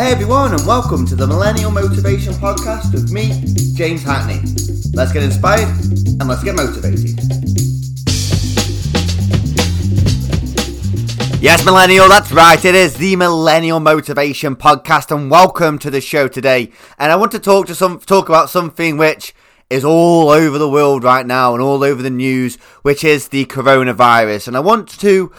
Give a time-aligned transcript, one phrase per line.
[0.00, 4.40] Hey everyone, and welcome to the Millennial Motivation Podcast with me, James Hackney.
[4.94, 7.20] Let's get inspired and let's get motivated.
[11.42, 12.64] Yes, Millennial, that's right.
[12.64, 16.72] It is the Millennial Motivation Podcast, and welcome to the show today.
[16.98, 19.34] And I want to talk to some talk about something which
[19.68, 23.44] is all over the world right now and all over the news, which is the
[23.44, 24.48] coronavirus.
[24.48, 25.30] And I want to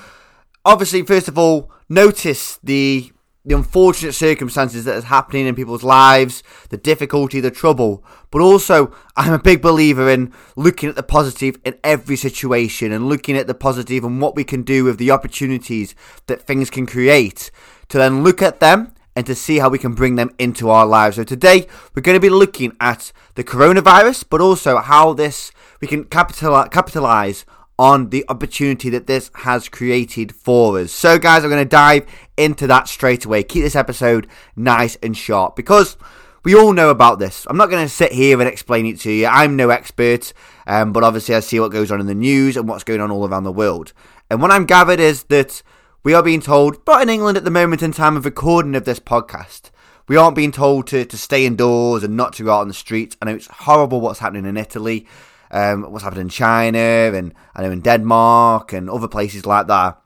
[0.63, 3.11] obviously, first of all, notice the
[3.43, 8.03] the unfortunate circumstances that is happening in people's lives, the difficulty, the trouble.
[8.29, 13.09] But also, I'm a big believer in looking at the positive in every situation and
[13.09, 15.95] looking at the positive and what we can do with the opportunities
[16.27, 17.49] that things can create
[17.89, 20.85] to then look at them and to see how we can bring them into our
[20.85, 21.15] lives.
[21.15, 25.87] So today, we're going to be looking at the coronavirus, but also how this we
[25.87, 27.43] can capitalize
[27.81, 30.91] on the opportunity that this has created for us.
[30.91, 32.05] So, guys, I'm going to dive
[32.41, 33.43] into that straight away.
[33.43, 35.97] Keep this episode nice and short because
[36.43, 37.45] we all know about this.
[37.49, 39.27] I'm not going to sit here and explain it to you.
[39.27, 40.33] I'm no expert,
[40.67, 43.11] um, but obviously, I see what goes on in the news and what's going on
[43.11, 43.93] all around the world.
[44.29, 45.61] And what I'm gathered is that
[46.03, 48.85] we are being told, but in England at the moment in time of recording of
[48.85, 49.69] this podcast,
[50.07, 52.73] we aren't being told to, to stay indoors and not to go out on the
[52.73, 53.15] streets.
[53.21, 55.05] I know it's horrible what's happening in Italy
[55.51, 60.00] um, what's happening in China and I know in Denmark and other places like that.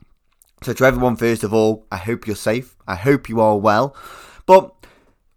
[0.62, 2.76] So to everyone, first of all, I hope you're safe.
[2.86, 3.94] I hope you are well.
[4.46, 4.72] But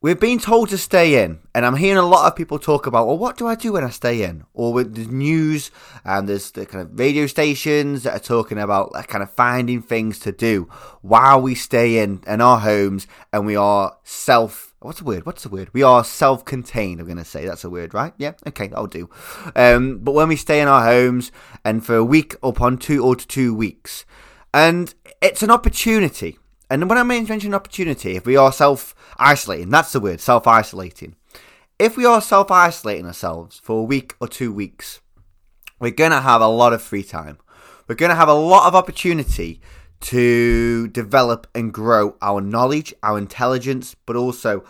[0.02, 3.06] we've been told to stay in, and I'm hearing a lot of people talk about,
[3.06, 4.46] well, what do I do when I stay in?
[4.54, 5.72] Or with the news,
[6.06, 9.82] and there's the kind of radio stations that are talking about like, kind of finding
[9.82, 10.70] things to do
[11.02, 15.26] while we stay in in our homes and we are self What's the word?
[15.26, 15.70] What's the word?
[15.74, 17.02] We are self-contained.
[17.02, 18.14] I'm going to say that's a word, right?
[18.18, 18.32] Yeah.
[18.48, 19.10] Okay, I'll do.
[19.54, 21.34] Um, but when we stay in our homes
[21.66, 24.06] and for a week upon two or two weeks,
[24.54, 26.38] and it's an opportunity.
[26.70, 31.16] And when I mention opportunity, if we are self-isolating, that's the word, self-isolating.
[31.80, 35.02] If we are self-isolating ourselves for a week or two weeks,
[35.80, 37.40] we're going to have a lot of free time.
[37.88, 39.62] We're going to have a lot of opportunity
[40.02, 44.64] to develop and grow our knowledge, our intelligence, but also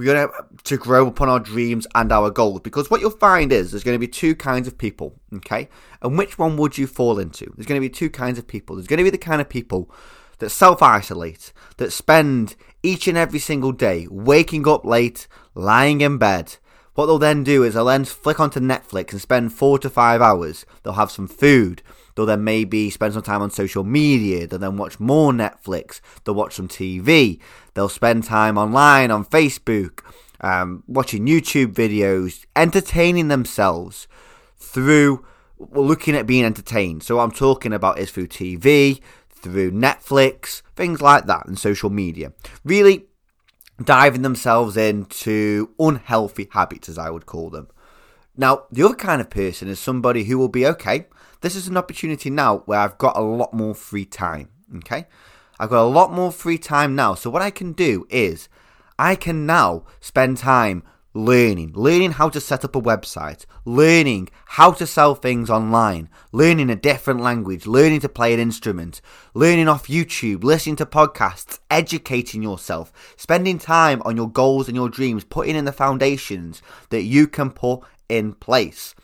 [0.00, 2.60] we're going to to grow upon our dreams and our goals.
[2.60, 5.68] Because what you'll find is there's going to be two kinds of people okay?
[6.02, 7.52] And which one would you fall into?
[7.56, 8.76] There's going to be two kinds of people.
[8.76, 9.90] There's going to be the kind of people
[10.38, 16.56] that self-isolate that spend each and every single day waking up late lying in bed
[17.00, 20.20] what they'll then do is they'll then flick onto netflix and spend four to five
[20.20, 21.82] hours they'll have some food
[22.14, 24.46] They'll then maybe spend some time on social media.
[24.46, 26.00] They'll then watch more Netflix.
[26.24, 27.40] They'll watch some TV.
[27.72, 30.00] They'll spend time online on Facebook,
[30.40, 34.08] um, watching YouTube videos, entertaining themselves
[34.58, 35.24] through
[35.58, 37.02] looking at being entertained.
[37.02, 39.00] So, what I'm talking about is through TV,
[39.30, 42.32] through Netflix, things like that, and social media.
[42.64, 43.06] Really
[43.82, 47.68] diving themselves into unhealthy habits, as I would call them.
[48.36, 51.06] Now, the other kind of person is somebody who will be okay.
[51.40, 54.50] This is an opportunity now where I've got a lot more free time.
[54.76, 55.06] Okay,
[55.58, 57.14] I've got a lot more free time now.
[57.14, 58.48] So what I can do is
[58.98, 60.82] I can now spend time
[61.14, 66.70] learning, learning how to set up a website, learning how to sell things online, learning
[66.70, 69.00] a different language, learning to play an instrument,
[69.34, 74.88] learning off YouTube, listening to podcasts, educating yourself, spending time on your goals and your
[74.88, 78.94] dreams, putting in the foundations that you can put in place.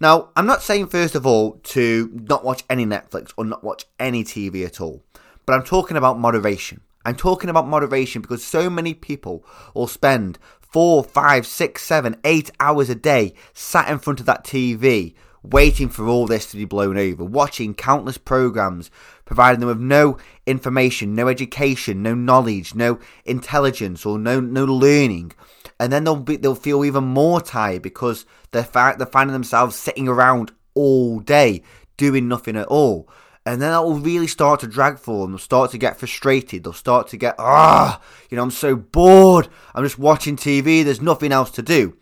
[0.00, 3.84] Now, I'm not saying, first of all, to not watch any Netflix or not watch
[3.98, 5.02] any TV at all,
[5.46, 6.82] but I'm talking about moderation.
[7.06, 9.44] I'm talking about moderation because so many people
[9.74, 14.44] will spend four, five, six, seven, eight hours a day sat in front of that
[14.44, 18.90] TV waiting for all this to be blown over, watching countless programs,
[19.24, 25.32] providing them with no information, no education, no knowledge, no intelligence, or no no learning
[25.78, 29.76] and then they'll be they'll feel even more tired because they're fa- they're finding themselves
[29.76, 31.62] sitting around all day
[31.96, 33.08] doing nothing at all.
[33.46, 35.30] And then that will really start to drag for them.
[35.30, 36.64] They'll start to get frustrated.
[36.64, 39.46] They'll start to get, ah, you know, I'm so bored.
[39.72, 40.84] I'm just watching TV.
[40.84, 41.96] There's nothing else to do.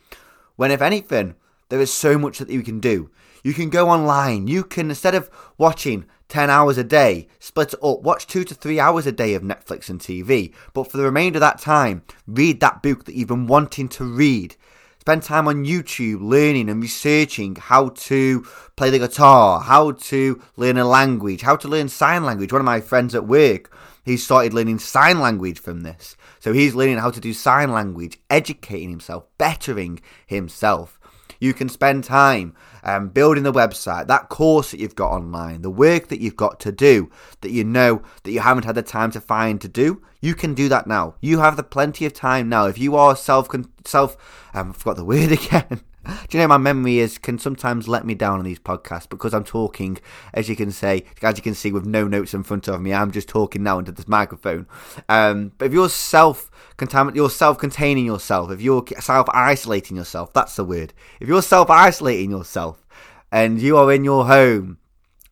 [0.56, 1.34] When, if anything,
[1.68, 3.10] there is so much that you can do.
[3.42, 4.48] You can go online.
[4.48, 8.54] You can, instead of watching 10 hours a day, split it up, watch 2 to
[8.54, 12.02] 3 hours a day of Netflix and TV, but for the remainder of that time,
[12.26, 14.56] read that book that you've been wanting to read.
[15.04, 18.40] Spend time on YouTube learning and researching how to
[18.74, 22.50] play the guitar, how to learn a language, how to learn sign language.
[22.50, 23.70] One of my friends at work,
[24.02, 26.16] he started learning sign language from this.
[26.40, 30.98] So he's learning how to do sign language, educating himself, bettering himself.
[31.44, 35.70] You can spend time um, building the website, that course that you've got online, the
[35.70, 37.10] work that you've got to do
[37.42, 40.02] that you know that you haven't had the time to find to do.
[40.22, 41.16] You can do that now.
[41.20, 42.64] You have the plenty of time now.
[42.64, 43.48] If you are self
[43.84, 44.16] self,
[44.54, 45.82] um, I forgot the word again.
[46.04, 49.34] Do you know my memory is can sometimes let me down on these podcasts because
[49.34, 49.98] I'm talking,
[50.32, 52.92] as you can say, as you can see, with no notes in front of me.
[52.92, 54.66] I'm just talking now into this microphone.
[55.08, 56.50] Um, but if you're self
[57.14, 58.50] you're self containing yourself.
[58.50, 60.92] If you're self isolating yourself, that's the word.
[61.20, 62.84] If you're self isolating yourself
[63.30, 64.78] and you are in your home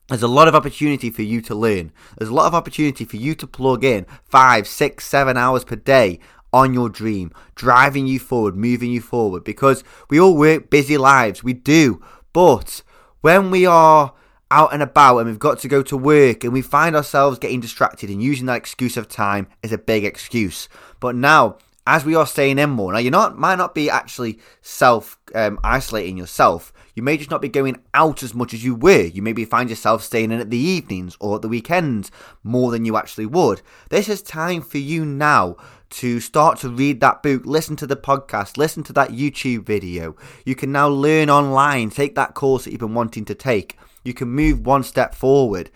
[0.08, 1.90] there's a lot of opportunity for you to learn.
[2.18, 5.76] There's a lot of opportunity for you to plug in five, six, seven hours per
[5.76, 6.18] day
[6.52, 9.44] on your dream, driving you forward, moving you forward.
[9.44, 12.02] Because we all work busy lives, we do.
[12.32, 12.82] But
[13.20, 14.12] when we are
[14.50, 17.60] out and about and we've got to go to work and we find ourselves getting
[17.60, 20.68] distracted and using that excuse of time is a big excuse.
[21.00, 21.56] But now,
[21.86, 25.58] as we are staying in more, now you're not might not be actually self um,
[25.64, 26.72] isolating yourself.
[26.94, 29.04] You may just not be going out as much as you were.
[29.04, 32.10] You maybe find yourself staying in at the evenings or at the weekends
[32.44, 33.62] more than you actually would.
[33.88, 35.56] This is time for you now
[35.92, 40.16] to start to read that book, listen to the podcast, listen to that YouTube video.
[40.44, 43.78] You can now learn online, take that course that you've been wanting to take.
[44.02, 45.70] You can move one step forward.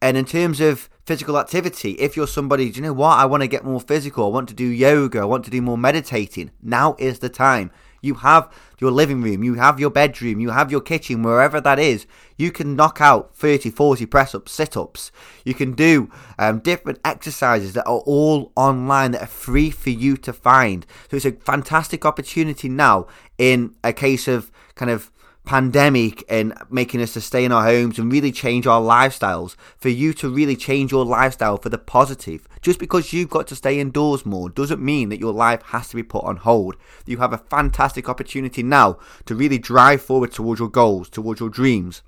[0.00, 3.18] And in terms of physical activity, if you're somebody, do you know what?
[3.18, 4.26] I want to get more physical.
[4.26, 5.20] I want to do yoga.
[5.20, 6.50] I want to do more meditating.
[6.62, 7.70] Now is the time.
[8.02, 11.78] You have your living room, you have your bedroom, you have your kitchen, wherever that
[11.78, 12.06] is.
[12.36, 15.12] You can knock out 30, 40 press ups, sit ups.
[15.44, 20.16] You can do um, different exercises that are all online that are free for you
[20.18, 20.84] to find.
[21.10, 23.06] So it's a fantastic opportunity now
[23.38, 25.12] in a case of kind of
[25.44, 29.88] pandemic and making us to stay in our homes and really change our lifestyles for
[29.88, 32.46] you to really change your lifestyle for the positive.
[32.60, 35.96] Just because you've got to stay indoors more doesn't mean that your life has to
[35.96, 36.76] be put on hold.
[37.06, 41.50] You have a fantastic opportunity now to really drive forward towards your goals towards your
[41.50, 42.02] dreams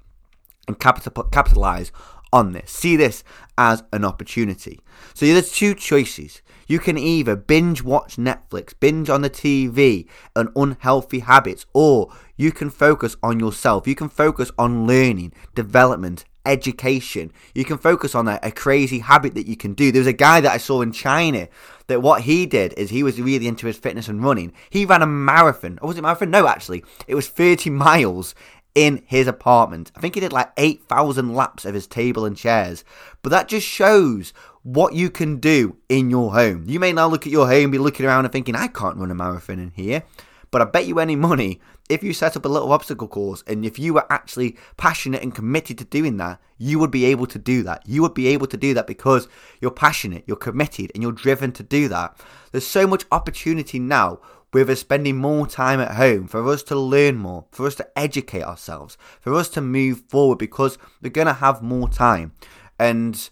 [0.66, 1.92] and capital, capitalize
[2.34, 3.24] on this see this
[3.56, 4.80] as an opportunity
[5.14, 10.48] so there's two choices you can either binge watch Netflix, binge on the TV, and
[10.56, 13.86] unhealthy habits, or you can focus on yourself.
[13.86, 17.32] You can focus on learning, development, education.
[17.54, 19.90] You can focus on a, a, crazy habit that you can do.
[19.90, 21.48] There was a guy that I saw in China
[21.86, 24.52] that what he did is he was really into his fitness and running.
[24.68, 25.78] He ran a marathon.
[25.80, 26.30] Or was it marathon?
[26.30, 26.84] No, actually.
[27.06, 28.34] It was 30 miles
[28.74, 29.92] in his apartment.
[29.94, 32.84] I think he did like 8,000 laps of his table and chairs.
[33.22, 34.32] But that just shows
[34.62, 36.64] what you can do in your home.
[36.66, 39.10] You may now look at your home, be looking around and thinking, I can't run
[39.10, 40.02] a marathon in here.
[40.50, 43.64] But I bet you any money, if you set up a little obstacle course and
[43.64, 47.38] if you were actually passionate and committed to doing that, you would be able to
[47.38, 47.82] do that.
[47.86, 49.28] You would be able to do that because
[49.60, 52.16] you're passionate, you're committed, and you're driven to do that.
[52.52, 54.20] There's so much opportunity now
[54.54, 57.98] with us spending more time at home, for us to learn more, for us to
[57.98, 62.32] educate ourselves, for us to move forward because we're going to have more time.
[62.78, 63.28] And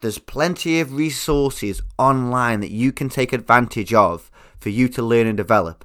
[0.00, 5.28] there's plenty of resources online that you can take advantage of for you to learn
[5.28, 5.84] and develop.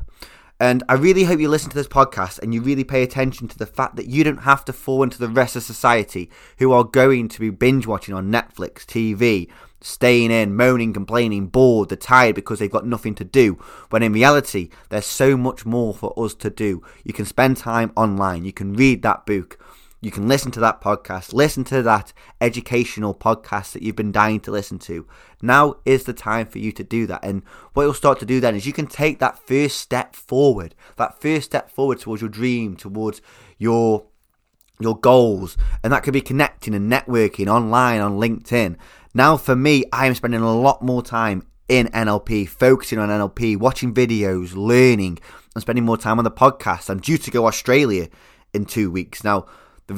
[0.59, 3.57] And I really hope you listen to this podcast and you really pay attention to
[3.57, 6.83] the fact that you don't have to fall into the rest of society who are
[6.83, 9.49] going to be binge watching on Netflix, TV,
[9.83, 13.53] staying in, moaning, complaining, bored, they're tired because they've got nothing to do.
[13.89, 16.81] When in reality, there's so much more for us to do.
[17.03, 19.59] You can spend time online, you can read that book,
[20.01, 24.39] you can listen to that podcast, listen to that educational podcast that you've been dying
[24.41, 25.07] to listen to.
[25.41, 27.23] Now is the time for you to do that.
[27.23, 27.43] And
[27.73, 31.21] what you'll start to do then is you can take that first step forward, that
[31.21, 33.21] first step forward towards your dream, towards
[33.57, 34.05] your
[34.79, 38.77] your goals, and that could be connecting and networking online on LinkedIn.
[39.13, 43.57] Now, for me, I am spending a lot more time in NLP, focusing on NLP,
[43.57, 45.19] watching videos, learning,
[45.55, 46.89] and spending more time on the podcast.
[46.89, 48.09] I'm due to go Australia
[48.53, 49.23] in two weeks.
[49.23, 49.45] Now,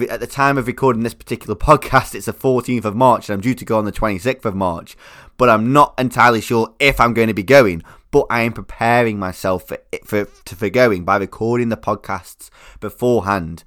[0.09, 3.41] at the time of recording this particular podcast, it's the 14th of March, and I'm
[3.41, 4.95] due to go on the 26th of March.
[5.37, 7.83] But I'm not entirely sure if I'm going to be going.
[8.11, 13.65] But I am preparing myself for for for going by recording the podcasts beforehand,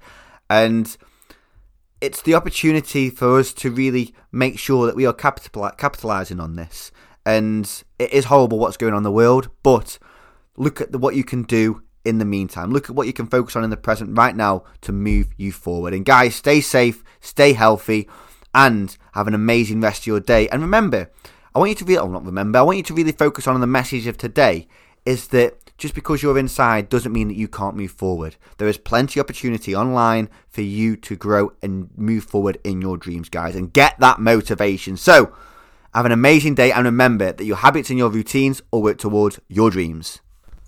[0.49, 0.97] and
[2.01, 6.55] it's the opportunity for us to really make sure that we are capital capitalizing on
[6.55, 6.91] this.
[7.25, 9.99] And it is horrible what's going on in the world, but
[10.57, 12.71] look at the, what you can do in the meantime.
[12.71, 15.51] Look at what you can focus on in the present right now to move you
[15.51, 15.93] forward.
[15.93, 18.07] And guys, stay safe, stay healthy,
[18.53, 20.47] and have an amazing rest of your day.
[20.49, 21.11] And remember,
[21.53, 23.59] I want you to really, oh, not remember, I want you to really focus on
[23.59, 24.67] the message of today
[25.09, 28.35] is that just because you're inside doesn't mean that you can't move forward.
[28.57, 32.95] There is plenty of opportunity online for you to grow and move forward in your
[32.95, 34.97] dreams, guys, and get that motivation.
[34.97, 35.33] So,
[35.95, 39.39] have an amazing day and remember that your habits and your routines all work towards
[39.47, 40.19] your dreams.